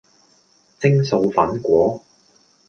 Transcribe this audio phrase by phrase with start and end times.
[0.79, 2.01] 蒸素粉果